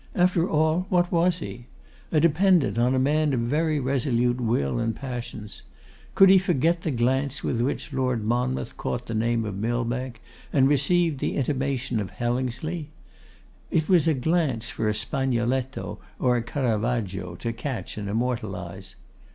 [0.15, 1.67] After all, what was he?
[2.11, 5.61] A dependent on a man of very resolute will and passions.
[6.15, 10.19] Could he forget the glance with which Lord Monmouth caught the name of Millbank,
[10.51, 12.89] and received the intimation of Hellingsley?
[13.69, 18.95] It was a glance for a Spagnoletto or a Caravaggio to catch and immortalise.